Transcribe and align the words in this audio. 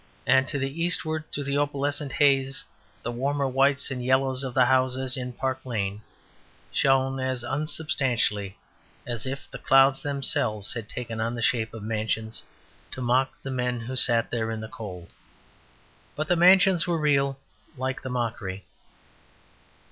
And 0.25 0.47
to 0.47 0.57
eastward 0.67 1.25
through 1.31 1.43
the 1.43 1.59
opalescent 1.59 2.13
haze, 2.13 2.63
the 3.03 3.11
warmer 3.11 3.47
whites 3.47 3.91
and 3.91 4.03
yellows 4.03 4.43
of 4.43 4.55
the 4.55 4.65
houses 4.65 5.15
in 5.15 5.31
Park 5.31 5.63
lane 5.63 6.01
shone 6.71 7.19
as 7.19 7.43
unsubstantially 7.43 8.55
as 9.05 9.27
if 9.27 9.47
the 9.51 9.59
clouds 9.59 10.01
themselves 10.01 10.73
had 10.73 10.89
taken 10.89 11.21
on 11.21 11.35
the 11.35 11.43
shape 11.43 11.71
of 11.71 11.83
mansions 11.83 12.41
to 12.89 12.99
mock 12.99 13.31
the 13.43 13.51
men 13.51 13.81
who 13.81 13.95
sat 13.95 14.31
there 14.31 14.49
in 14.49 14.59
the 14.59 14.67
cold. 14.67 15.11
But 16.15 16.27
the 16.27 16.35
mansions 16.35 16.87
were 16.87 16.97
real 16.97 17.37
like 17.77 18.01
the 18.01 18.09
mockery. 18.09 18.65